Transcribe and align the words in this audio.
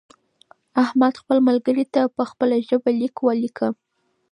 احمد 0.83 1.13
خپل 1.21 1.37
ملګري 1.47 1.85
ته 1.93 2.01
په 2.15 2.23
خپله 2.31 2.55
ژبه 2.67 2.91
لیک 2.99 3.15
ولیکه. 3.21 3.67